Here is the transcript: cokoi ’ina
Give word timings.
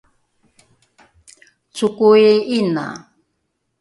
cokoi 1.75 2.27
’ina 2.55 2.85